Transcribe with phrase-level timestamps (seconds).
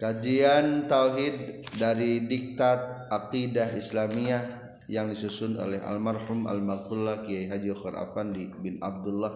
[0.00, 4.42] Kajian Tauhid dari Diktat Aqidah Islamiyah
[4.90, 9.30] yang disusun oleh almarhum Al-Maqullah Kiai Haji Khor Afandi bin Abdullah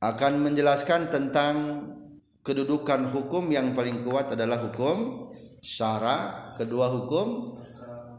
[0.00, 1.54] akan menjelaskan tentang
[2.40, 5.28] kedudukan hukum yang paling kuat adalah hukum
[5.60, 7.54] syara, kedua hukum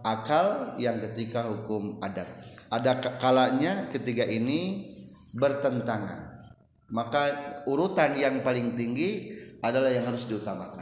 [0.06, 2.30] akal, yang ketiga hukum adat.
[2.70, 4.86] Ada kalanya ketiga ini
[5.34, 6.54] bertentangan.
[6.94, 7.22] Maka
[7.66, 9.34] urutan yang paling tinggi
[9.64, 10.81] adalah yang harus diutamakan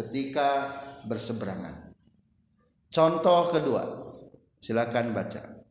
[0.00, 0.72] ketika
[1.04, 1.92] berseberangan.
[2.88, 3.82] Contoh kedua,
[4.58, 5.62] silakan baca.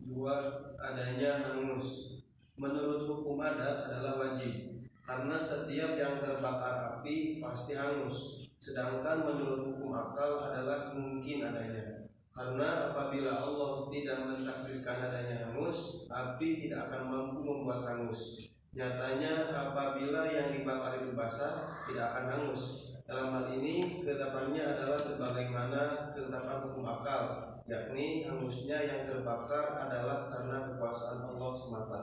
[0.00, 0.36] Dua
[0.76, 2.20] adanya hangus.
[2.60, 8.46] Menurut hukum adat adalah wajib karena setiap yang terbakar api pasti hangus.
[8.60, 12.04] Sedangkan menurut hukum akal adalah mungkin adanya.
[12.30, 18.49] Karena apabila Allah tidak mentakdirkan adanya hangus, api tidak akan mampu membuat hangus.
[18.70, 22.94] Nyatanya apabila yang dibakar itu basah, tidak akan hangus.
[23.02, 27.22] Dalam hal ini ketetapannya adalah sebagaimana ketetapan hukum akal,
[27.66, 32.02] yakni hangusnya yang terbakar adalah karena kekuasaan Allah semata.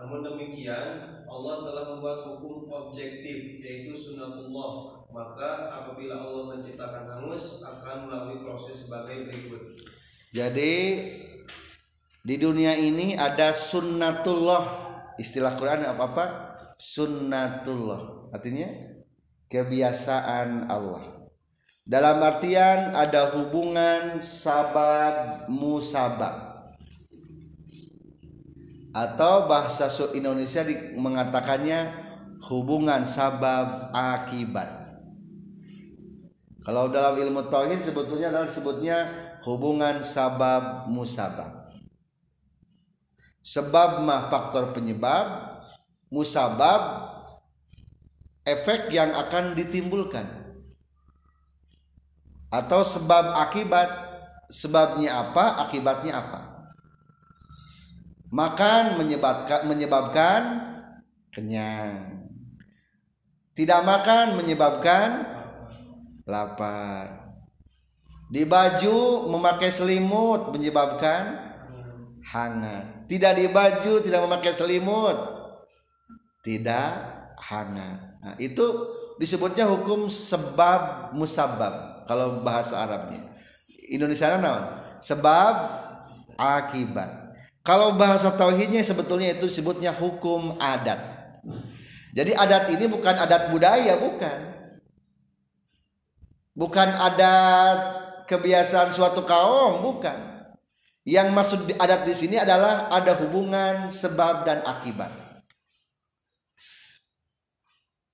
[0.00, 4.96] Namun demikian, Allah telah membuat hukum objektif yaitu sunnatullah.
[5.12, 9.60] Maka apabila Allah menciptakan hangus akan melalui proses sebagai berikut.
[10.32, 10.72] Jadi
[12.20, 14.64] di dunia ini ada sunnatullah.
[15.16, 16.24] Istilah Quran apa apa?
[16.76, 18.32] Sunnatullah.
[18.32, 18.68] Artinya
[19.48, 21.20] kebiasaan Allah.
[21.84, 26.50] Dalam artian ada hubungan sabab musabab
[28.94, 30.62] atau bahasa Indonesia
[30.94, 31.90] mengatakannya
[32.46, 34.70] hubungan sabab akibat.
[36.60, 39.10] Kalau dalam ilmu tauhid sebetulnya adalah sebutnya
[39.42, 41.59] hubungan sabab musabab.
[43.50, 45.26] Sebab mah faktor penyebab,
[46.06, 47.10] musabab
[48.46, 50.22] efek yang akan ditimbulkan.
[52.54, 53.90] Atau sebab akibat,
[54.46, 56.70] sebabnya apa, akibatnya apa.
[58.30, 60.40] Makan menyebabkan menyebabkan
[61.34, 62.22] kenyang.
[63.58, 65.26] Tidak makan menyebabkan
[66.22, 67.34] lapar.
[68.30, 71.50] Di baju memakai selimut menyebabkan
[72.30, 75.18] hangat tidak di baju tidak memakai selimut
[76.46, 76.94] tidak
[77.42, 78.62] hangat nah, itu
[79.18, 83.18] disebutnya hukum sebab musabab kalau bahasa Arabnya
[83.90, 84.62] Indonesia naon
[85.02, 85.54] sebab
[86.38, 87.20] akibat
[87.60, 90.98] kalau bahasa tauhidnya sebetulnya itu disebutnya hukum adat.
[92.16, 94.38] Jadi adat ini bukan adat budaya, bukan.
[96.56, 97.78] Bukan adat
[98.26, 100.18] kebiasaan suatu kaum, bukan.
[101.10, 105.10] Yang maksud adat di sini adalah ada hubungan sebab dan akibat.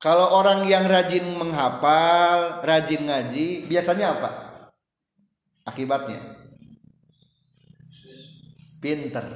[0.00, 4.30] Kalau orang yang rajin menghafal, rajin ngaji, biasanya apa?
[5.68, 6.46] Akibatnya
[8.86, 9.26] pinter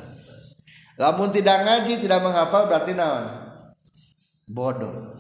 [1.01, 3.27] lamun tidak ngaji tidak menghafal berarti naon
[4.47, 5.19] bodoh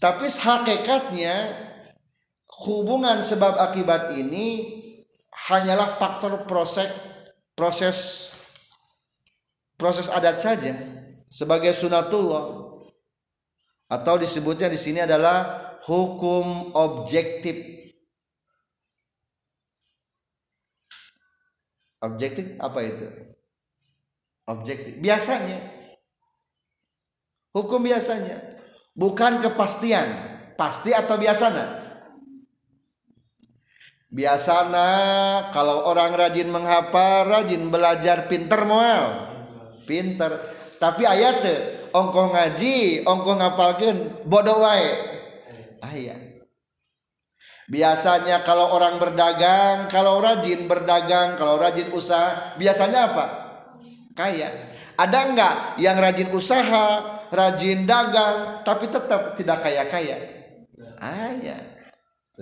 [0.00, 1.34] tapi hakikatnya
[2.64, 4.80] hubungan sebab akibat ini
[5.50, 6.88] hanyalah faktor proses
[7.62, 8.34] proses
[9.78, 10.74] proses adat saja
[11.30, 12.74] sebagai sunatullah
[13.86, 17.78] atau disebutnya di sini adalah hukum objektif
[22.02, 23.06] Objektif apa itu?
[24.50, 24.98] Objektif.
[24.98, 25.54] Biasanya
[27.54, 28.42] hukum biasanya
[28.98, 30.10] bukan kepastian,
[30.58, 31.81] pasti atau biasanya.
[34.12, 34.90] Biasanya
[35.56, 39.32] kalau orang rajin menghafal, rajin belajar pinter moal.
[39.88, 40.36] Pinter.
[40.76, 41.40] Tapi ayat
[41.96, 44.90] ongko ngaji, ongko ngapalkeun bodoh wae.
[45.80, 46.32] Ayat
[47.72, 53.26] Biasanya kalau orang berdagang, kalau rajin berdagang, kalau rajin usaha, biasanya apa?
[54.12, 54.52] Kaya.
[55.00, 57.00] Ada enggak yang rajin usaha,
[57.32, 60.20] rajin dagang, tapi tetap tidak kaya-kaya?
[61.00, 61.71] Ah ya.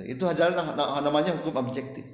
[0.06, 2.06] Itu adalah namanya hukum objektif.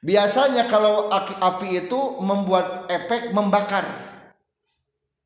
[0.00, 3.84] Biasanya kalau api itu membuat efek membakar.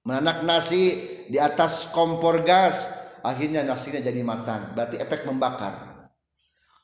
[0.01, 0.97] Menanak nasi
[1.29, 2.91] di atas kompor gas,
[3.21, 4.73] akhirnya nasinya jadi matang.
[4.75, 5.91] Berarti efek membakar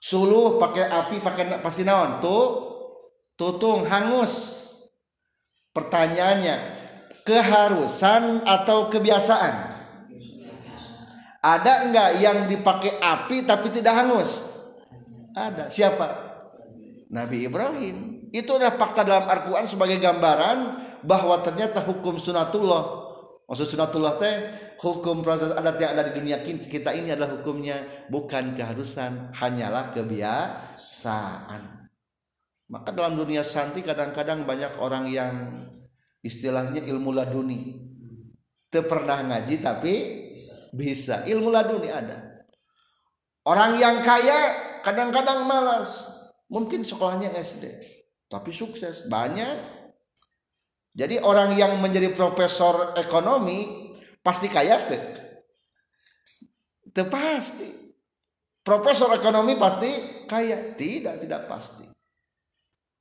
[0.06, 2.44] suluh pakai api pakai pasti naon tuh
[3.34, 4.64] tutung hangus
[5.72, 6.56] pertanyaannya
[7.26, 9.75] keharusan atau kebiasaan
[11.46, 14.50] ada enggak yang dipakai api tapi tidak hangus?
[15.30, 15.70] Ada.
[15.70, 16.06] Siapa?
[17.14, 18.26] Nabi Ibrahim.
[18.34, 20.74] Itu adalah fakta dalam Al-Quran sebagai gambaran
[21.06, 23.06] bahwa ternyata hukum sunatullah
[23.46, 24.34] maksud sunatullah teh
[24.82, 27.78] hukum proses adat yang ada di dunia kita ini adalah hukumnya
[28.10, 31.62] bukan keharusan hanyalah kebiasaan.
[32.66, 35.34] Maka dalam dunia santri kadang-kadang banyak orang yang
[36.26, 37.78] istilahnya ilmu laduni.
[38.66, 40.25] Te pernah ngaji tapi
[40.74, 41.26] bisa.
[41.26, 42.46] Ilmu laduni ada.
[43.46, 46.10] Orang yang kaya kadang-kadang malas.
[46.50, 47.96] Mungkin sekolahnya SD
[48.26, 49.06] tapi sukses.
[49.06, 49.78] Banyak.
[50.96, 53.92] Jadi orang yang menjadi profesor ekonomi
[54.24, 55.02] pasti kaya tuh
[56.90, 57.68] Tuh pasti.
[58.64, 59.90] Profesor ekonomi pasti
[60.26, 60.74] kaya.
[60.74, 61.86] Tidak tidak pasti.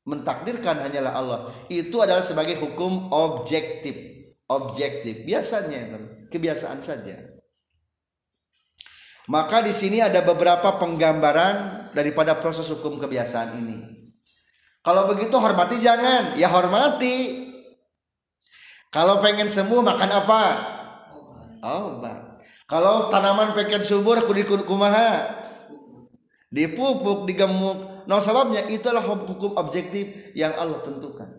[0.06, 1.39] Mentakdirkan hanyalah Allah.
[1.71, 3.95] Itu adalah sebagai hukum objektif.
[4.45, 5.25] Objektif.
[5.25, 5.97] Biasanya itu.
[6.29, 7.34] Kebiasaan saja
[9.25, 13.77] maka di sini ada beberapa penggambaran daripada proses hukum kebiasaan ini.
[14.86, 16.38] Kalau begitu hormati jangan.
[16.38, 17.50] Ya hormati.
[18.94, 20.44] Kalau pengen sembuh makan apa?
[21.66, 22.38] Obat.
[22.69, 25.42] Kalau tanaman pengen subur kudu kumaha?
[26.54, 28.06] Dipupuk digemuk.
[28.06, 31.33] Nah sebabnya itulah hukum objektif yang Allah tentukan.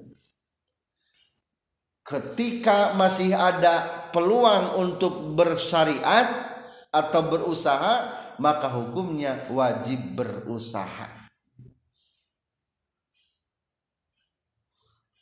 [2.03, 6.56] Ketika masih ada peluang untuk bersyariat
[6.96, 11.28] atau berusaha, maka hukumnya wajib berusaha.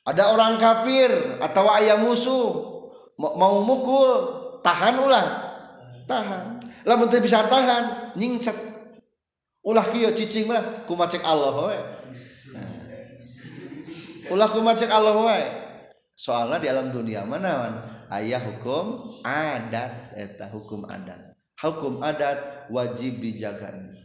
[0.04, 1.10] Ada orang kafir
[1.42, 2.50] atau ayah musuh
[3.18, 4.10] mau mukul,
[4.62, 5.30] tahan ulang,
[6.06, 6.62] tahan.
[6.84, 8.74] Lah bisa tahan, nyingset
[9.64, 11.80] ulah kieu cicing mah kumaha cek Allah we
[14.28, 15.40] ulah kumaha cek Allah we
[16.12, 17.80] soalnya di alam dunia mana
[18.12, 21.33] ayah hukum adat eta hukum adat
[21.64, 24.04] hukum adat wajib dijaganya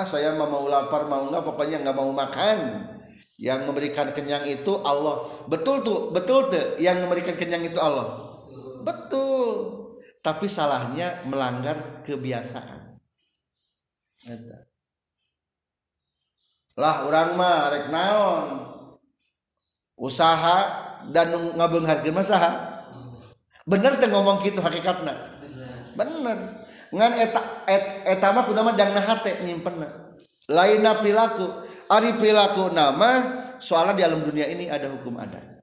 [0.00, 2.88] ah saya mau lapar mau nggak pokoknya nggak mau makan.
[3.40, 5.24] Yang memberikan kenyang itu Allah.
[5.48, 6.76] Betul tuh betul tuh.
[6.76, 8.36] Yang memberikan kenyang itu Allah.
[8.84, 9.48] Betul.
[10.20, 13.00] Tapi salahnya melanggar kebiasaan.
[14.28, 14.68] Eta.
[16.76, 18.48] Lah orang mah rek naon?
[19.96, 20.58] Usaha
[21.12, 22.68] dan ngabeungharkeun masaha
[23.68, 25.12] bener teh ngomong gitu hakikatna?
[25.96, 26.59] Bener
[26.90, 27.40] ngan eta
[27.70, 27.84] et,
[28.18, 30.14] eta mah kudu mah jangna hate nyimpenna.
[30.50, 31.46] Lainna perilaku
[31.86, 35.62] ari perilaku nama soalnya di alam dunia ini ada hukum adat.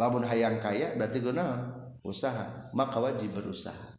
[0.00, 1.44] Lamun hayang kaya berarti guna
[2.00, 3.92] usaha maka wajib berusaha.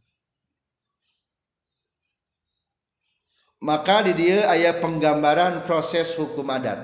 [3.63, 6.83] Maka di dia ayat penggambaran proses hukum adat.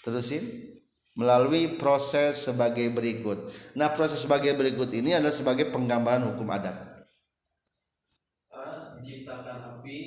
[0.00, 0.64] Terusin.
[1.18, 3.50] Melalui proses sebagai berikut.
[3.74, 6.78] Nah proses sebagai berikut ini adalah sebagai penggambaran hukum adat
[8.54, 8.94] A.
[9.02, 9.98] Diciptakan api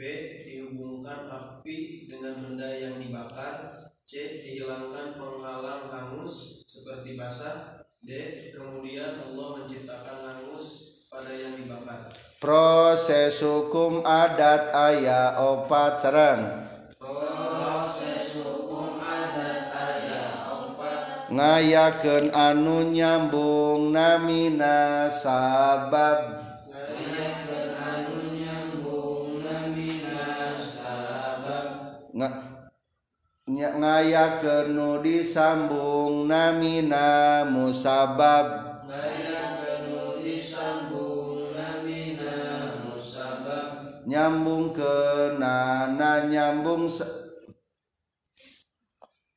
[0.00, 0.02] B.
[0.48, 4.40] Dihubungkan api dengan benda yang dibakar C.
[4.48, 8.08] Dihilangkan penghalang hangus seperti basah D.
[8.48, 10.64] Kemudian Allah menciptakan hangus
[11.12, 12.08] pada yang dibakar.
[12.40, 16.42] Proses hukum adat ayah opat sarang.
[16.96, 21.28] Proses hukum adat ayah opat.
[21.28, 26.49] Ngayakeun anu nyambung namina sabab.
[33.50, 38.70] ngaya kenu disambung namina musabab.
[44.10, 44.96] Nyambung ke
[45.38, 46.90] nana nyambung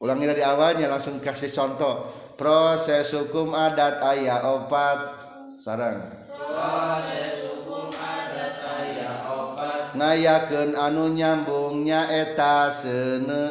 [0.02, 2.04] ulangi dari awalnya langsung kasih contoh.
[2.36, 5.16] Proses hukum adat ayah opat.
[5.62, 6.26] Sarang.
[6.28, 9.96] Proses hukum adat ayah opat.
[9.96, 13.44] Ngayakeun anu nyambung nyambungnya eta sene.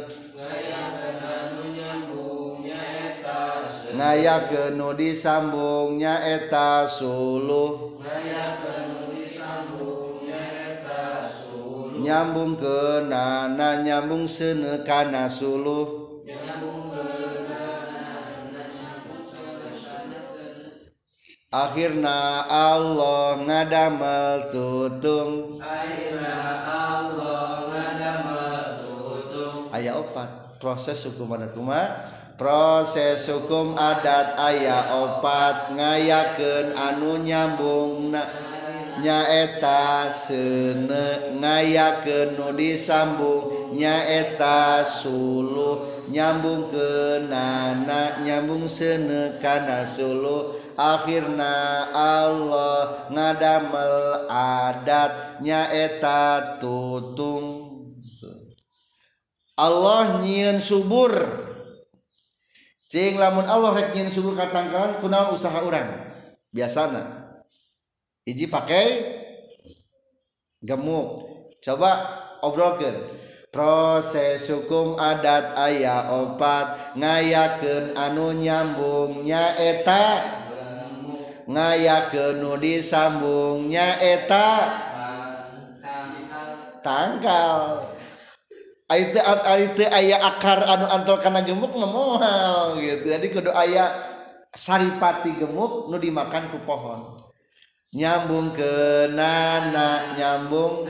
[3.93, 8.01] Ngayakeun nu disambungnya eta suluh.
[12.03, 16.01] Nyambung ke nana nyambung sene kana suluh.
[21.53, 25.61] Akhirna Allah ngadamel tutung.
[25.61, 27.12] akhirna Allah
[30.63, 32.07] proses hukum adat kuma
[32.39, 38.23] proses hukum adat ayah opat ngayaken anu nyambung na
[39.03, 50.53] nyaeta sene ngayaken nu disambung nyaeta suluh nyambung ke nana nyambung sene kana suluh.
[50.73, 57.62] Akhirna Allah ngadamel adat nyaeta tutung.
[59.63, 61.15] Allah nyiin subur.
[62.91, 65.87] Cing lamun Allah rek nyiin subur katangkalan kunaon usaha orang
[66.51, 67.31] biasana.
[68.27, 68.87] Hiji pakai
[70.59, 71.31] gemuk.
[71.63, 71.95] Coba
[72.43, 72.99] obrolkan
[73.55, 76.99] proses hukum adat ayah opat.
[76.99, 80.27] Ngayakeun anu nyambungnya eta
[81.47, 84.51] ngayaken nu disambungnya eta
[86.83, 87.92] tangkal.
[88.99, 89.19] Itu
[89.63, 93.09] itu ayah akar anu antol karena gemuk memohal gitu.
[93.09, 93.95] Jadi kudu ayah
[94.53, 97.17] saripati gemuk nu dimakan ku pohon.
[97.93, 100.89] Nyambung ke nana nyambung.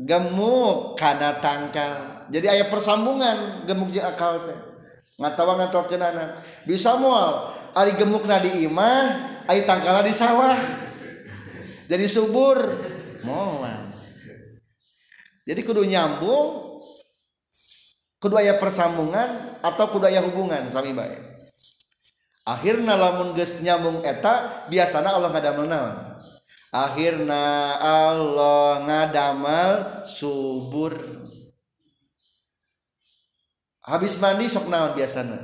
[0.00, 2.26] Gemuk karena tangkal.
[2.32, 4.58] Jadi ayah persambungan gemuk jeung akal teh.
[5.20, 6.40] Ngatawa ngatol ke nana.
[6.64, 10.56] Bisa mual ari gemuk di imah ari tangkal di sawah.
[11.86, 12.58] Jadi subur.
[13.22, 13.81] Moal
[15.42, 16.78] jadi kudu nyambung
[18.22, 21.18] kudu aya persambungan atau kudu aya hubungan sami bae.
[22.42, 25.94] Akhirna lamun geus nyambung eta biasana Allah ngadamel naon?
[26.74, 29.70] Akhirna Allah ngadamal
[30.06, 30.94] subur.
[33.82, 35.38] Habis mandi sok naon biasana?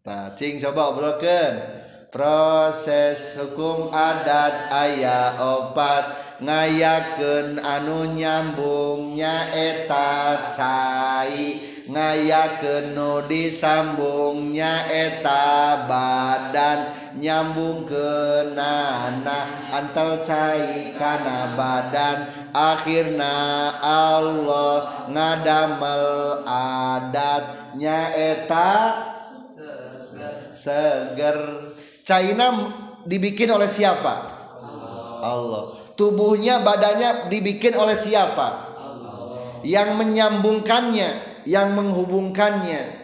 [0.00, 1.79] Tah cing coba obrolkeun
[2.10, 6.10] proses hukum adat ayah obat
[6.42, 16.90] ngayaken anu nyambungnya eta cair ngayaken nu disambungnya eta badan.
[17.18, 22.30] Nyambung ke nana antal cair karena badan.
[22.54, 23.34] Akhirnya
[23.82, 26.06] Allah ngadamel
[26.46, 28.70] adatnya eta
[30.50, 31.69] seger
[32.10, 32.66] China
[33.06, 34.26] dibikin oleh siapa?
[35.22, 35.70] Allah.
[35.94, 38.66] Tubuhnya badannya dibikin oleh siapa?
[39.62, 41.10] Yang menyambungkannya
[41.46, 42.98] yang menghubungkannya.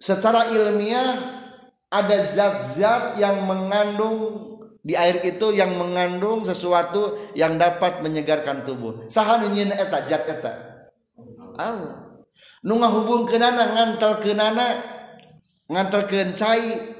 [0.00, 1.38] Secara ilmiah
[1.86, 4.48] ada zat-zat yang mengandung
[4.80, 9.04] di air itu yang mengandung sesuatu yang dapat menyegarkan tubuh.
[9.06, 10.52] Saha nyin eta zat eta.
[11.60, 12.24] Allah.
[12.64, 14.66] Nu ngahubungkeunana ngantel keunana
[15.68, 16.99] ngantelkeun cai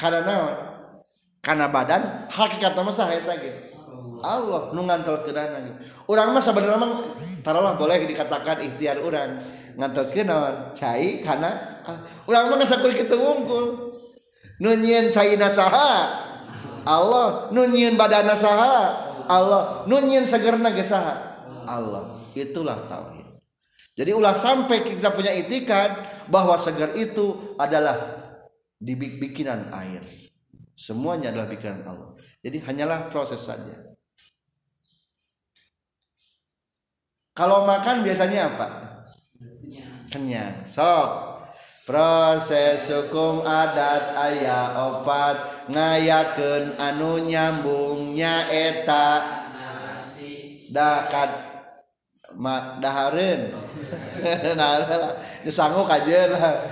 [0.00, 0.56] karena
[1.44, 3.36] karena badan hakikat nama sah eta
[4.20, 5.80] Allah nu ngantelkeun gitu.
[6.12, 7.00] urang mah sebenarnya mah
[7.40, 9.40] taruhlah boleh dikatakan ikhtiar urang.
[9.80, 10.76] Ngantelkeun naon?
[10.76, 13.96] Cai karena ah, urang mah sakur kitu wungkul
[14.60, 15.48] nu nyieun caina
[16.84, 19.08] Allah nu nyieun badanna saha?
[19.24, 21.16] Allah nu nyieun segerna ge saha?
[21.64, 23.24] Allah itulah tauhid.
[23.96, 25.92] Jadi ulah sampai kita punya itikad
[26.28, 28.19] bahwa segar itu adalah
[28.80, 30.00] di bikinan air.
[30.72, 32.16] Semuanya adalah bikinan Allah.
[32.40, 33.92] Jadi hanyalah proses saja.
[37.36, 38.68] Kalau makan biasanya apa?
[40.08, 40.64] Kenyang.
[40.64, 41.28] Sok.
[41.84, 49.40] Proses hukum adat ayah opat ngayaken anu nyambungnya eta
[50.70, 51.50] dakat
[52.38, 53.50] mak dahareun
[54.58, 54.86] nah
[55.50, 56.62] sanggup aja lah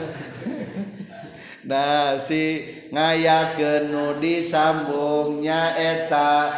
[1.68, 6.48] nasi ngayakeun nu disambungnya eta.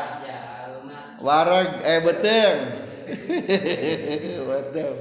[1.20, 2.58] Warag eh beteng
[4.48, 4.96] beteng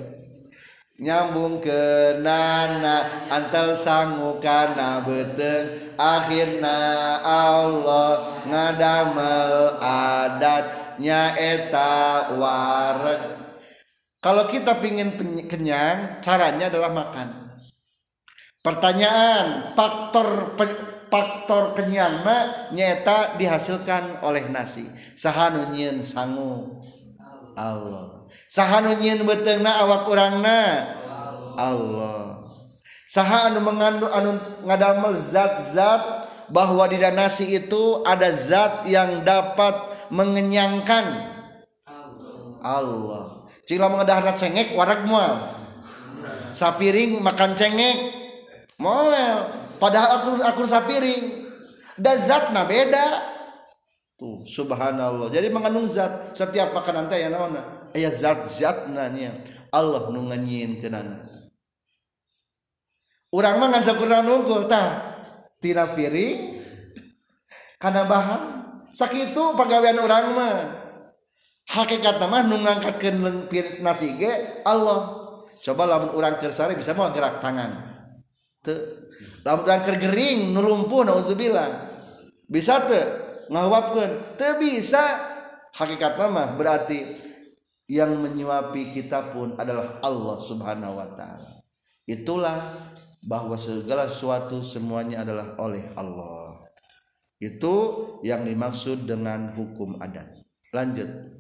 [1.00, 6.76] nyambung ke nana antal sangu kana beteng akhirna
[7.24, 13.40] Allah ngadamel adatnya eta wareg.
[14.20, 15.16] Kalau kita pingin
[15.48, 17.49] kenyang caranya adalah makan
[18.60, 20.56] pertanyaan faktor
[21.10, 24.86] faktor kenyangna nyata dihasilkan oleh nasi
[25.16, 26.84] sahanu nyin sangu
[27.56, 30.92] Allah sahanu nyin betengna awak urangna
[31.56, 32.46] Allah
[33.08, 34.38] saha anu mengandung anu
[34.68, 39.74] ngadamel zat-zat bahwa di nasi itu ada zat yang dapat
[40.10, 41.06] mengenyangkan
[41.86, 42.58] Allah.
[42.66, 43.26] Allah.
[43.70, 45.46] Cing lamun cengat cengek warak mual.
[46.58, 48.19] Sapiring makan cengek
[48.80, 49.52] moel.
[49.78, 51.46] Padahal akur akur sapiring
[52.00, 53.08] dan zatna beda.
[54.20, 55.32] Tuh subhanallah.
[55.32, 56.36] Jadi mengandung zat.
[56.36, 59.36] Setiap makanan teh ya naona aya zat zatna nya.
[59.70, 61.30] Allah nu nganyinkeunana
[63.30, 65.16] urang mah ngan sakurna nungkul tah.
[65.60, 66.60] Tina piring
[67.80, 68.42] karena bahan.
[68.90, 70.56] Sakitu pagawean orang mah.
[71.70, 73.48] Hakikat mah nu ngangkatkeun
[73.86, 75.30] nasi ge Allah.
[75.60, 77.89] Coba lamun urang kersari bisa mau gerak tangan.
[79.48, 81.88] Lamun keur gering nu lumpuh nauzubillah.
[82.50, 83.04] Bisa teu
[83.52, 85.28] ngawapkeun teu bisa.
[85.70, 87.06] Hakikat mah berarti
[87.88, 91.62] yang menyuapi kita pun adalah Allah Subhanahu wa taala.
[92.10, 92.58] Itulah
[93.24, 96.58] bahwa segala sesuatu semuanya adalah oleh Allah.
[97.40, 97.76] Itu
[98.26, 100.28] yang dimaksud dengan hukum adat.
[100.76, 101.39] Lanjut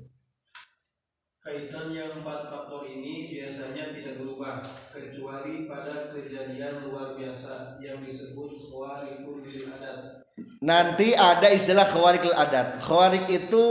[1.49, 4.61] Kaitan yang empat faktor ini biasanya tidak berubah
[4.93, 10.29] kecuali pada kejadian luar biasa yang disebut khawarikul adat.
[10.61, 12.77] Nanti ada istilah khawarikul adat.
[12.85, 13.65] Khawarik itu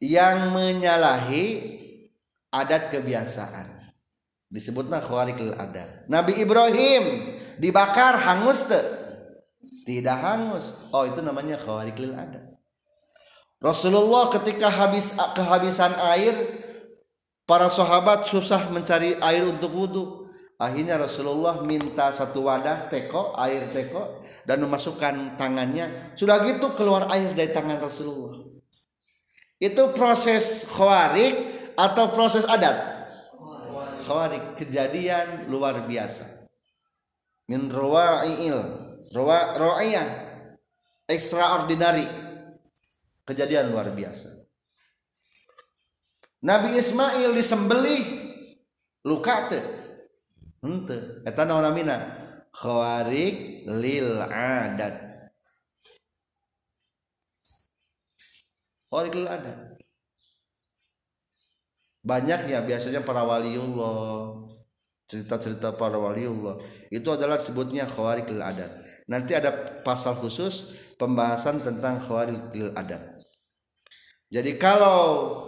[0.00, 1.68] yang menyalahi
[2.48, 3.92] adat kebiasaan.
[4.48, 6.08] Disebutnya khawarikul adat.
[6.08, 8.80] Nabi Ibrahim dibakar hangus te?
[9.84, 10.72] Tidak hangus.
[10.96, 12.56] Oh itu namanya khawarikul adat.
[13.60, 16.32] Rasulullah ketika habis kehabisan air
[17.50, 20.04] para sahabat susah mencari air untuk wudhu.
[20.54, 26.14] Akhirnya Rasulullah minta satu wadah teko air teko dan memasukkan tangannya.
[26.14, 28.38] Sudah gitu keluar air dari tangan Rasulullah.
[29.58, 31.34] Itu proses khawarik
[31.74, 32.76] atau proses adat?
[34.06, 34.54] Khawarik.
[34.54, 36.46] Kejadian luar biasa.
[37.50, 38.54] Min rawa'il
[39.10, 40.06] rawa'iyah
[41.10, 42.06] extraordinary.
[43.26, 44.39] Kejadian luar biasa
[46.40, 48.02] Nabi Ismail disembelih.
[49.00, 49.64] Luka teu
[50.60, 51.96] henteu eta naon namina
[52.52, 54.92] khawarik lil adat.
[58.92, 59.58] Khawarik lil adat.
[62.04, 64.36] Banyak ya biasanya para waliullah.
[65.08, 66.60] Cerita-cerita para waliullah.
[66.92, 68.84] Itu adalah sebutnya khawarik lil adat.
[69.08, 73.00] Nanti ada pasal khusus pembahasan tentang khawarik lil adat.
[74.28, 75.40] Jadi kalau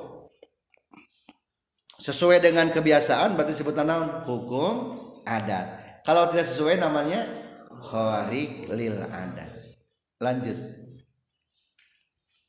[2.03, 4.27] sesuai dengan kebiasaan berarti sebut naon?
[4.27, 6.03] Hukum adat.
[6.03, 7.23] Kalau tidak sesuai namanya
[7.71, 9.79] khawarik lil adat.
[10.19, 10.59] Lanjut.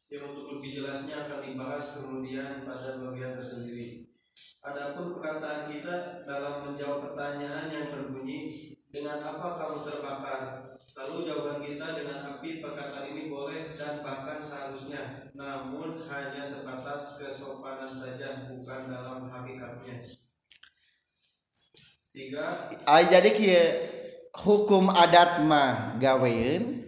[0.09, 4.09] Yang untuk lebih jelasnya akan dibahas kemudian pada bagian tersendiri.
[4.65, 10.69] Adapun perkataan kita dalam menjawab pertanyaan yang berbunyi dengan apa kamu terbakar?
[10.93, 15.33] Lalu jawaban kita dengan api perkataan ini boleh dan bahkan seharusnya.
[15.33, 20.13] Namun hanya sebatas kesopanan saja bukan dalam hakikatnya.
[22.13, 22.69] Tiga.
[22.85, 23.65] Ay, jadi kia
[24.45, 26.85] hukum adat mah gaweun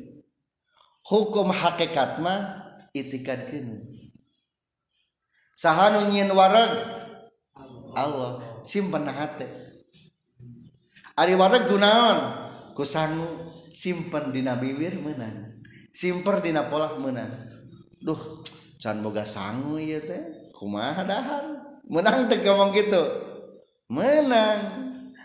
[1.10, 3.82] hukum hakikat mah itikadkeun
[5.54, 6.74] saha nu nyieun wareg
[7.98, 8.62] Allah.
[8.62, 9.65] Simpen hate
[11.16, 12.18] Ari wareg gunaon.
[12.76, 15.56] Kusangu simpen dina bibir menang
[15.96, 17.48] simper dina pola menang
[18.04, 18.20] duh
[18.84, 21.44] can boga sangu ieu teh kumaha dahar
[21.88, 23.00] menang teh ngomong gitu.
[23.88, 24.60] Menang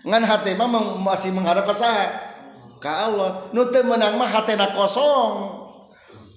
[0.07, 0.71] ngan hati mah
[1.03, 2.07] masih mengharap ke saha?
[2.79, 3.51] Ka Allah.
[3.53, 5.59] Nu teu menang mah hatena kosong.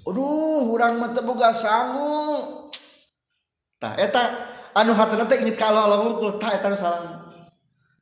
[0.03, 2.41] Aduh urang mah teu boga sangu.
[3.77, 4.49] Tah eta.
[4.73, 7.22] Anu hatena teh inget ka Allah Allah unggul tah eta salah.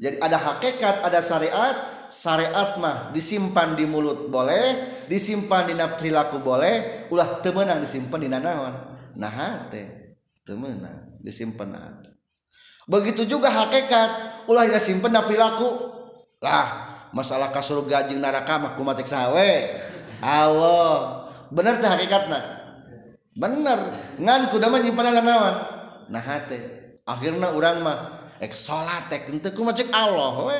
[0.01, 1.77] Jadi ada hakikat, ada syariat,
[2.09, 8.73] syariat mah disimpan di mulut boleh, disimpan di perilaku boleh, ulah temenang disimpan di naon.
[9.13, 9.85] Nah hati,
[10.41, 12.09] temenang disimpan hati.
[12.89, 14.09] Begitu juga hakikat,
[14.49, 15.69] ulah disimpan di perilaku.
[16.41, 19.51] Lah, masalah kasur gajing neraka mah kumatik sawe.
[20.25, 22.41] Allah, bener teh hakikatna.
[23.37, 23.79] Bener,
[24.17, 25.55] ngan kuda mah nyimpan naon.
[26.09, 26.57] Nah hati,
[27.05, 30.59] akhirnya orang mah ek salat tek teu kumaha cek Allah we.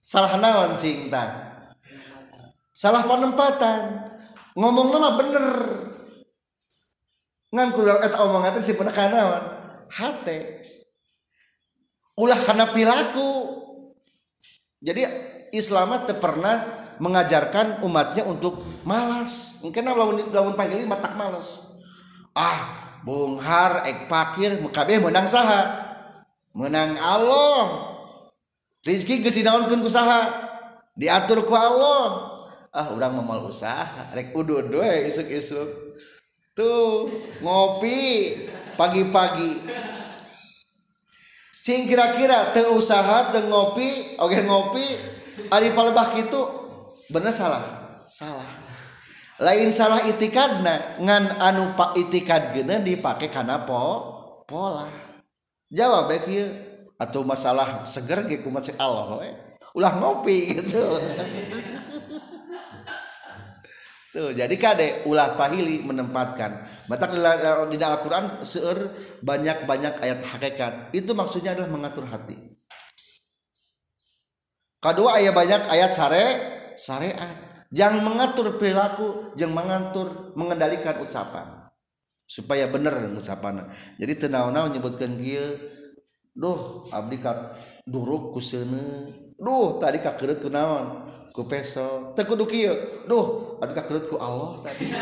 [0.00, 1.50] Salah naon cinta
[2.80, 4.08] salah penempatan.
[4.56, 5.48] Ngomong nama bener.
[7.52, 9.44] Ngan kudu eta omongan teh simpen kana naon
[9.92, 10.64] hate.
[12.16, 13.60] Ulah karena perilaku.
[14.80, 15.04] Jadi
[15.52, 16.64] Islam teu pernah
[17.00, 19.60] mengajarkan umatnya untuk malas.
[19.60, 21.60] Mungkin lawan lawan pahili matak malas.
[22.32, 25.89] Ah bunghar ek pakir kabeh menang saha
[26.54, 27.90] menang Allah.
[28.80, 30.30] Rizki gesinaunkan usaha
[30.96, 32.36] diatur ku Allah.
[32.70, 34.14] Ah orang memal usaha.
[34.16, 35.98] Rek udud we isuk-isuk.
[36.56, 37.10] Tuh
[37.44, 38.34] ngopi
[38.74, 39.68] pagi-pagi.
[41.60, 44.86] Cing kira-kira teu usaha teu ngopi oke ngopi
[45.52, 46.40] ari palebah kitu
[47.12, 47.60] bener salah?
[48.08, 48.48] Salah.
[49.40, 53.84] Lain salah itikadna ngan anu pak itikad gene dipake kana po
[54.44, 55.09] pola
[55.70, 56.46] jawab baik ya
[57.00, 59.30] atau masalah seger ge kumaha cek Allah we
[59.78, 60.82] ulah ngopi gitu.
[64.10, 66.58] Tuh jadi kade ulah pahili menempatkan.
[66.90, 67.14] Batak
[67.70, 68.90] di Al-Quran seueur
[69.22, 70.90] banyak-banyak ayat hakikat.
[70.90, 72.34] Itu maksudnya adalah mengatur hati.
[74.82, 76.24] Kedua ayat banyak ayat sare
[76.74, 77.36] syariat
[77.70, 81.59] yang mengatur perilaku yang mengatur mengendalikan ucapan
[82.30, 83.66] supaya bener ngucapana
[83.98, 85.42] jadi tenau-nau nyebutkan kia
[86.30, 87.58] duh abdi ka
[87.90, 91.00] duruk kusene seuneu duh tadi ka keureuut ku naon?
[91.30, 92.76] Ku peso teu kudu kieu.
[93.08, 94.92] Duh abdi ka keureuut ku Allah tadi.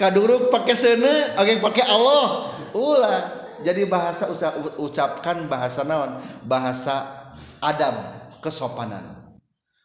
[0.00, 2.50] Kaduruk pakai seuneu oge pakai Allah.
[2.74, 3.20] Ulah
[3.62, 6.18] jadi bahasa usah ucapkan bahasa naon?
[6.42, 7.30] Bahasa
[7.62, 7.94] adab
[8.42, 9.36] kesopanan.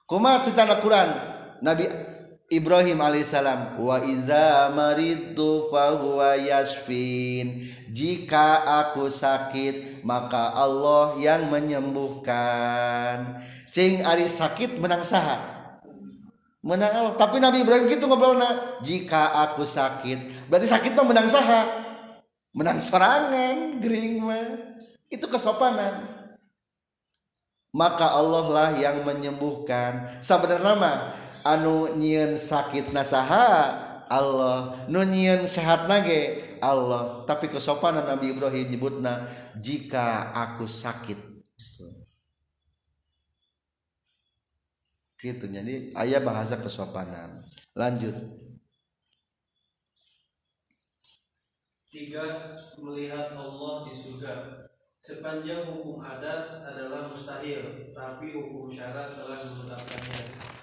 [0.10, 1.06] Kumaha citana Quran?
[1.62, 1.86] Nabi
[2.50, 6.34] Ibrahim alaihissalam wa iza maritu fahuwa
[7.86, 13.38] jika aku sakit maka Allah yang menyembuhkan.
[13.70, 15.38] Cing ari sakit menang saha?
[16.66, 17.14] Menang Allah.
[17.14, 18.82] Tapi Nabi Ibrahim gitu ngobrolna.
[18.82, 21.70] Jika aku sakit berarti sakit mah menang saha?
[22.50, 24.58] Menang serangan gering mah.
[25.06, 26.18] Itu kesopanan.
[27.78, 30.10] Maka Allah lah yang menyembuhkan.
[30.26, 34.74] Sebenarnya mah anu nyiin sakit nasaha Allah.
[34.90, 37.24] Nunyiin sehat nage Allah.
[37.30, 39.22] Tapi kesopanan Nabi Ibrahim nyebutna
[39.62, 41.30] jika aku sakit.
[45.20, 47.46] Gitu jadi ayah bahasa kesopanan.
[47.78, 48.18] Lanjut.
[51.90, 54.66] Tiga melihat Allah di surga.
[55.00, 60.59] Sepanjang hukum adat adalah mustahil tapi hukum syarat telah menetapkannya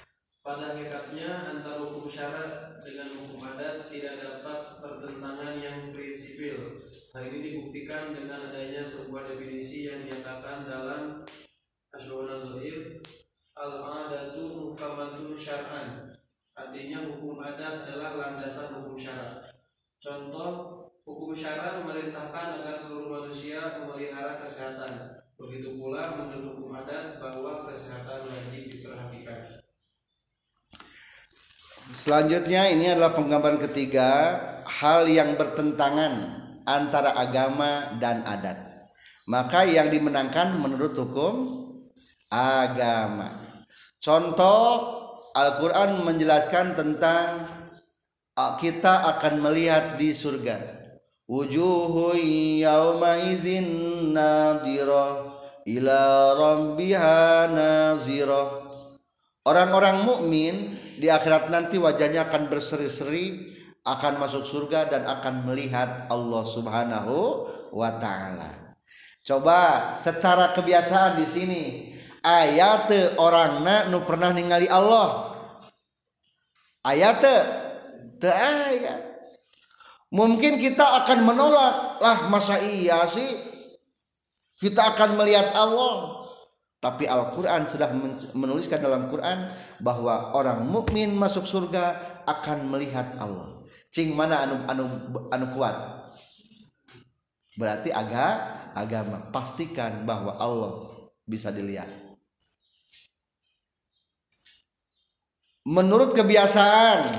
[0.46, 6.70] pada hakikatnya antara hukum syarat dengan hukum adat tidak dapat pertentangan yang prinsipil.
[7.11, 11.26] Hal ini dibuktikan dengan adanya sebuah definisi yang dinyatakan dalam
[11.90, 13.02] Asyurul Zuhir
[13.59, 16.14] Al-adatu mukamatun syar'an.
[16.54, 19.50] Artinya hukum adat adalah landasan hukum syarat.
[19.98, 25.22] Contoh Hukum syarat memerintahkan agar seluruh manusia memelihara kesehatan.
[25.38, 29.45] Begitu pula menurut hukum adat bahwa kesehatan wajib diperhatikan
[31.94, 38.59] Selanjutnya ini adalah penggambaran ketiga hal yang bertentangan antara agama dan adat.
[39.31, 41.62] Maka yang dimenangkan menurut hukum
[42.31, 43.38] agama.
[44.03, 44.66] Contoh
[45.35, 47.46] Al-Qur'an menjelaskan tentang
[48.59, 50.59] kita akan melihat di surga.
[51.27, 52.14] Wujuhu
[52.62, 54.14] yawma idzin
[55.66, 56.01] ila
[56.38, 57.51] rabbiha.
[59.46, 60.55] Orang-orang mukmin
[60.96, 63.54] di akhirat nanti wajahnya akan berseri-seri
[63.87, 68.74] akan masuk surga dan akan melihat Allah Subhanahu wa taala.
[69.22, 71.62] Coba secara kebiasaan di sini
[72.22, 72.90] ayat
[73.22, 75.38] orangna nu pernah ningali Allah.
[76.82, 77.22] Ayat
[78.18, 79.02] teu ayat.
[80.11, 83.26] Mungkin kita akan menolak, lah masa iya sih
[84.56, 86.26] kita akan melihat Allah
[86.77, 87.89] tapi Al-Quran sudah
[88.37, 89.49] menuliskan dalam Quran
[89.81, 91.97] bahwa orang mukmin masuk surga
[92.29, 93.57] akan melihat Allah.
[93.89, 94.85] Cing mana anu anu
[95.33, 95.73] anu kuat?
[97.57, 98.45] Berarti agak
[98.77, 100.85] agama pastikan bahwa Allah
[101.25, 101.89] bisa dilihat.
[105.67, 107.11] Menurut kebiasaan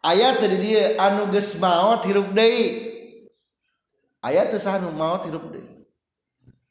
[0.00, 2.94] ayat tadi dia anu geus maot hirup deui.
[4.22, 5.66] Ayat teh anu maot hirup deui.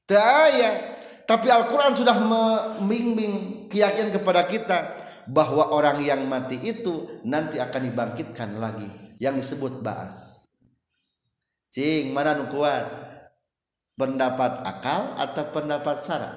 [0.07, 4.79] Teu aya tapi Al-Quran sudah membimbing keyakinan kepada kita
[5.27, 8.87] bahwa orang yang mati itu nanti akan dibangkitkan lagi
[9.23, 10.47] yang disebut baas.
[11.71, 12.85] Cing, mana nu kuat?
[13.95, 16.31] Pendapat akal atau pendapat sara?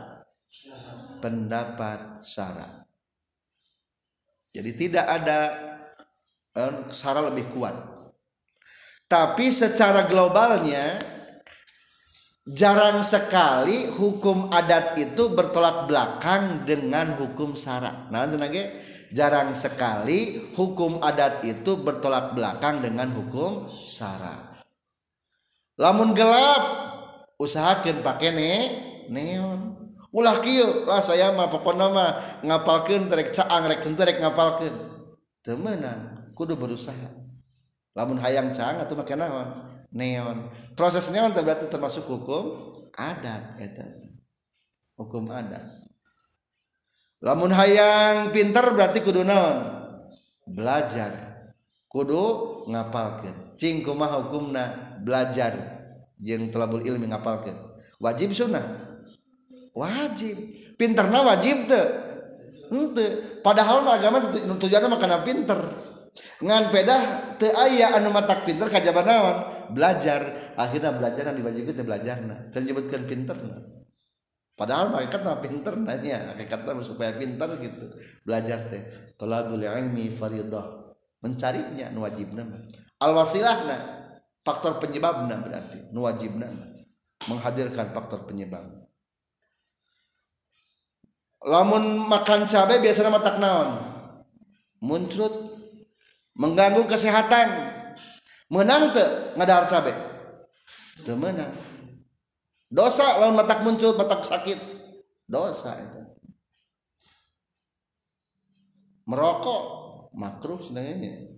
[1.18, 2.86] Pendapat sara.
[4.54, 5.40] Jadi tidak ada
[6.56, 7.74] eh, sara lebih kuat.
[9.06, 11.15] Tapi secara globalnya
[12.46, 18.06] jarang sekali hukum adat itu bertolak belakang dengan hukum sara.
[18.14, 18.70] Nah, senage
[19.10, 24.62] jarang sekali hukum adat itu bertolak belakang dengan hukum sara.
[25.76, 26.62] Lamun gelap,
[27.36, 28.52] usahakan pakai ne
[29.10, 29.74] neon.
[30.16, 34.72] Ulah kieu lah saya mah pokokna mah ngapalkeun terek caang rek terek ngapalkeun.
[35.44, 37.25] Temenan, kudu berusaha.
[37.96, 39.48] lamun hayang cang atau makan naon?
[39.96, 40.52] Neon.
[40.76, 42.44] Proses neon berarti termasuk hukum
[42.92, 43.88] adat eta.
[45.00, 45.64] Hukum adat.
[47.24, 49.64] Lamun hayang pinter berarti kudu naon?
[50.44, 51.40] Belajar.
[51.88, 55.00] Kudu ngapalkan cing kumah hukumna?
[55.00, 55.56] Belajar.
[56.20, 57.56] Jeng telabul ilmi ngapalkan
[58.00, 58.64] wajib sunnah?
[59.76, 60.36] Wajib.
[60.76, 61.80] Pinterna wajib te
[62.66, 64.20] ente padahal agama
[64.60, 65.85] tujuannya makanan pinter.
[66.40, 67.00] Ngan pedah
[67.36, 69.36] teu aya anu matak pinter kajaba naon?
[69.72, 70.52] Belajar.
[70.56, 73.60] Akhirnya belajar di baju kita belajar nah disebutkan pinter nah
[74.56, 77.84] padahal hakikat mah pinter nanya hakikat supaya pinter gitu.
[78.24, 78.82] Belajar teh.
[79.20, 80.96] Talabul ilmi faridah.
[81.20, 82.44] Mencarinya nu wajibna
[83.00, 83.76] al wasilahna
[84.40, 85.92] faktor penyebabna berarti.
[85.92, 86.48] Nu wajibna
[87.28, 88.64] menghadirkan faktor penyebab.
[91.46, 93.78] Lamun makan cabai biasanya matak naon?
[94.82, 95.45] Muncrut
[96.36, 97.74] mengganggu kesehatan.
[98.46, 99.96] Menang tuh ngadar cabai
[101.02, 101.50] tuh menang.
[102.70, 104.58] Dosa lamun matak muncul matak sakit.
[105.26, 106.02] Dosa itu
[109.06, 109.62] merokok
[110.14, 111.30] makruh sebenarnya.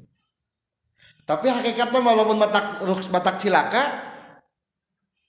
[1.25, 2.81] Tapi hakikatnya walaupun matak
[3.13, 3.85] matak cilaka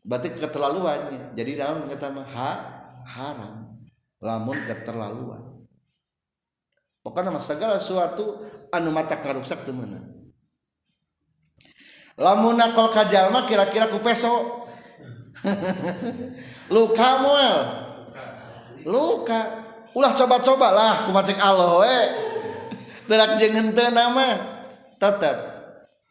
[0.04, 1.36] berarti keterlaluan.
[1.36, 2.52] Jadi dalam kata mah ha,
[3.08, 3.56] haram.
[4.20, 5.49] Lamun keterlaluan
[7.02, 8.40] pokoknya nama segala sesuatu
[8.72, 10.20] anu mata karuksak temena
[12.20, 14.68] lamun nakol kajalma kira-kira ku peso.
[16.76, 17.56] Luka mual
[18.84, 19.72] luka.
[19.96, 21.98] Ulah coba-coba lah ku macek Allah we
[23.10, 24.28] terak jeung nama
[25.02, 25.36] tetap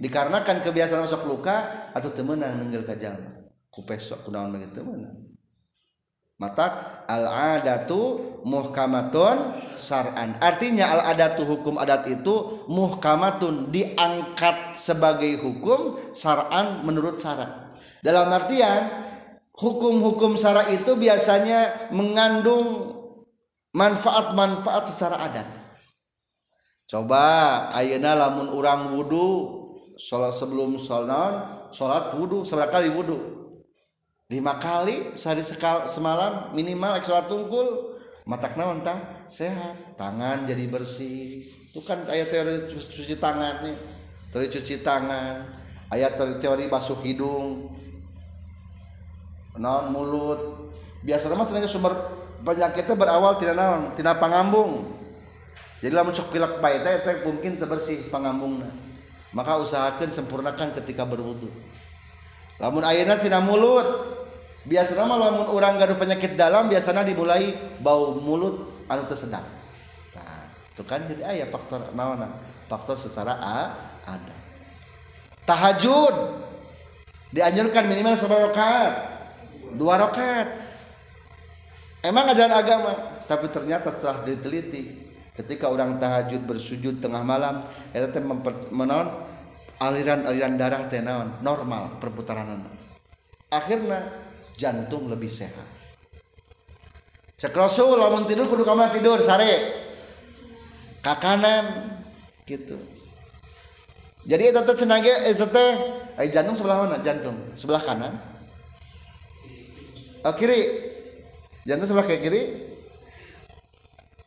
[0.02, 3.38] dikarenakan kebiasaan sok luka atau temenan nenggel kajalma
[3.70, 5.27] ku peso ku naon begitu temenang
[6.38, 7.26] mata al
[7.58, 17.18] adatu muhkamatun sar'an artinya al adatu hukum adat itu muhkamatun diangkat sebagai hukum sar'an menurut
[17.18, 17.68] syarat
[18.00, 19.08] dalam artian
[19.58, 22.94] hukum-hukum sara itu biasanya mengandung
[23.74, 25.48] manfaat-manfaat secara adat.
[26.88, 29.60] Coba ayeuna lamun urang wudu
[30.00, 33.37] salat sebelum salat salat wudu sekali wudu
[34.28, 37.96] lima kali sehari sekal semalam minimal ek sholat tungkul
[38.28, 39.24] matak naon tah?
[39.24, 39.96] Sehat.
[39.96, 41.40] Tangan jadi bersih.
[41.40, 43.76] Itu kan ayat teori cuci tangan nih.
[44.28, 45.48] Teori cuci tangan.
[45.88, 47.72] Ayat teori, teori basuh hidung.
[49.56, 50.68] Naon mulut.
[51.00, 51.96] Biasa mah sebenarnya sumber
[52.44, 53.96] penyakitnya berawal tidak naon?
[53.96, 54.92] Tidak pangambung.
[55.80, 58.68] Jadi lamun sok pilek baik teh mungkin terbersih pangambungna.
[59.32, 61.48] Maka usahakan sempurnakan ketika berwudu.
[62.60, 64.17] Lamun ayana tidak mulut
[64.68, 69.42] biasa nama lamun orang gaduh penyakit dalam biasanya dimulai bau mulut anu tersedap
[70.12, 70.44] nah,
[70.76, 72.36] itu kan jadi ayah faktor nawana
[72.68, 73.58] faktor secara A
[74.08, 74.36] ada.
[75.44, 76.16] Tahajud.
[77.28, 78.94] Dianjurkan minimal seberapa rakaat.
[79.76, 80.48] Dua rakaat.
[82.00, 82.92] Emang ajaran agama
[83.28, 85.04] tapi ternyata setelah diteliti
[85.36, 87.60] ketika orang tahajud bersujud tengah malam
[87.92, 88.22] itu
[88.72, 89.06] menon
[89.82, 92.64] aliran-aliran darah tenawan normal perputaran
[93.50, 94.27] akhirnya
[94.58, 95.66] jantung lebih sehat.
[97.38, 99.86] Cek rasul lamun tidur kudu kamar tidur sare.
[100.98, 101.94] Ke kanan
[102.42, 102.74] gitu.
[104.26, 105.70] Jadi itu teh cenage itu teh
[106.34, 106.98] jantung sebelah mana?
[106.98, 107.38] Jantung.
[107.54, 108.18] Sebelah kanan.
[110.26, 110.66] Oh, kiri.
[111.62, 112.42] Jantung sebelah kayak kiri.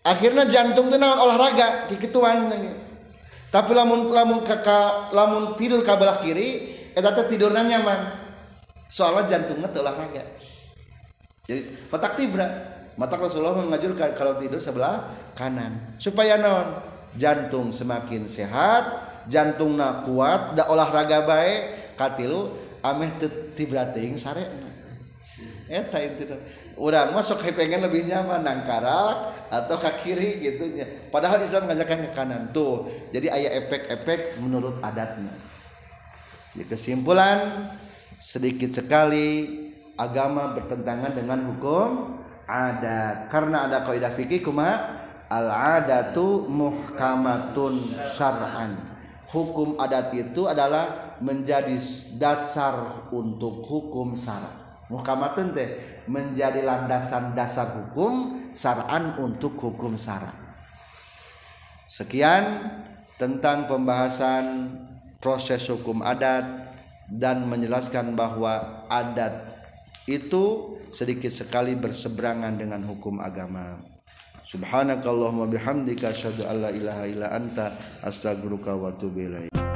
[0.07, 1.19] Akhirnya jantung itu naon?
[1.19, 2.47] Olahraga kikituan
[3.51, 8.20] tapi lamun lamun kakak lamun tidur kabelah kiri eta teh tidurna nyaman
[8.91, 10.41] soalnya jantungnya olahraga
[11.51, 12.47] jadi matak tibra.
[12.95, 15.95] Matak Rasulullah mengajurkan kalau tidur sebelah kanan.
[15.99, 16.79] Supaya non
[17.19, 18.87] jantung semakin sehat
[19.27, 23.11] jantung nak kuat da olahraga baik katilu ameh
[23.51, 24.47] tibra ting sare.
[25.71, 26.27] Eta itu
[26.75, 30.67] orang masuk pengen lebih nyaman nangkarak atau ke kiri gitu
[31.07, 32.87] padahal Islam mengajarkan ke kanan tuh.
[33.15, 35.31] Jadi ayah efek-efek menurut adatnya.
[36.51, 37.71] Jadi kesimpulan
[38.21, 39.49] sedikit sekali
[39.97, 47.81] agama bertentangan dengan hukum adat karena ada kaidah fikih kuma al adatu muhkamatun
[48.13, 48.77] syar'an.
[49.31, 51.73] Hukum adat itu adalah menjadi
[52.19, 55.69] dasar untuk hukum syara muhkamatun teh
[56.11, 60.35] menjadi landasan dasar hukum syar'an untuk hukum syara
[61.87, 62.67] sekian
[63.15, 64.75] tentang pembahasan
[65.23, 66.43] proses hukum adat
[67.11, 69.43] dan menjelaskan bahwa adat
[70.07, 73.83] itu sedikit sekali berseberangan dengan hukum agama.
[74.47, 77.71] Subhanakallahumma bihamdika asyhadu an la ilaha illa anta
[78.03, 79.70] astaghfiruka wa atubu ilaik.